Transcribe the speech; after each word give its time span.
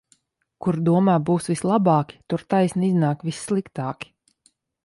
Kur 0.65 0.77
domā 0.87 1.17
būs 1.27 1.51
vislabāki, 1.51 2.19
tur 2.35 2.47
taisni 2.55 2.91
iznāk 2.95 3.25
vissliktāki. 3.29 4.15